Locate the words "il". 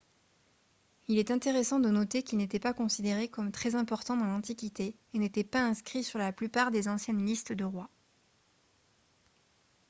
1.09-1.19